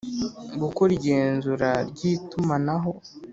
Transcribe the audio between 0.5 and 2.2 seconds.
Gukora igenzura ry